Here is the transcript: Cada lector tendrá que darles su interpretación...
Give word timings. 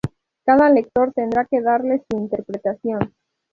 Cada 0.47 0.67
lector 0.71 1.13
tendrá 1.13 1.45
que 1.45 1.61
darles 1.61 2.01
su 2.09 2.17
interpretación... 2.17 3.13